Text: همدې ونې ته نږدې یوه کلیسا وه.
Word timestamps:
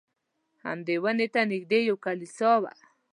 همدې 0.63 0.95
ونې 1.03 1.27
ته 1.33 1.41
نږدې 1.51 1.79
یوه 1.89 2.01
کلیسا 2.05 2.51
وه. 2.61 2.73